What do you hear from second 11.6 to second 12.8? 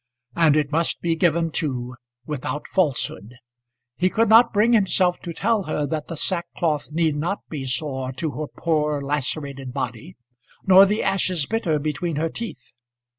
between her teeth.